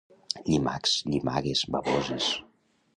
[0.47, 2.33] Llimacs- Llimagues- Bavoses